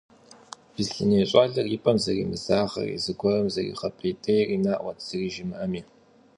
Беслъэней 0.73 1.25
щӏалэр 1.29 1.67
и 1.75 1.77
пӀэм 1.83 1.97
зэримызагъэри 2.03 3.01
зыгуэрым 3.03 3.47
зэригъэпӀейтейри 3.53 4.57
наӀуэт, 4.65 4.99
зыри 5.07 5.29
жимыӀэми. 5.33 5.81